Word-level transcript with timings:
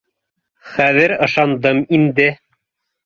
Хәҙер 0.77 1.13
ышандым 1.27 1.85
инде 1.99 2.27